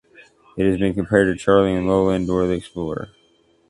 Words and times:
It 0.57 0.65
has 0.65 0.79
been 0.79 0.95
compared 0.95 1.27
to 1.27 1.39
Charlie 1.39 1.75
and 1.75 1.87
Lola 1.87 2.13
and 2.15 2.25
Dora 2.25 2.47
the 2.47 2.53
Explorer. 2.53 3.11